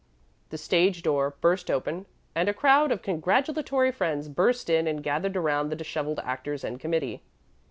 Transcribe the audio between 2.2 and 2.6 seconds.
and a